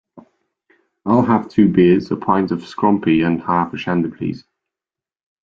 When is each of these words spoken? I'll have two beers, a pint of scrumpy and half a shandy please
I'll 1.05 1.21
have 1.21 1.47
two 1.47 1.69
beers, 1.69 2.09
a 2.09 2.15
pint 2.15 2.49
of 2.49 2.61
scrumpy 2.61 3.23
and 3.23 3.39
half 3.39 3.71
a 3.71 3.77
shandy 3.77 4.09
please 4.09 4.43